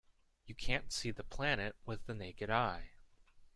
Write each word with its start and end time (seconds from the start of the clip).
You 0.47 0.55
can't 0.55 0.91
see 0.91 1.11
the 1.11 1.23
planet 1.23 1.75
with 1.85 2.07
the 2.07 2.15
naked 2.15 2.49
eye. 2.49 2.93